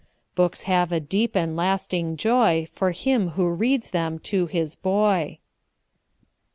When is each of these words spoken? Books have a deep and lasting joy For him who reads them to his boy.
Books 0.33 0.63
have 0.63 0.91
a 0.91 0.99
deep 0.99 1.35
and 1.35 1.55
lasting 1.55 2.17
joy 2.17 2.67
For 2.71 2.89
him 2.91 3.27
who 3.37 3.47
reads 3.51 3.91
them 3.91 4.17
to 4.33 4.47
his 4.47 4.75
boy. 4.75 5.37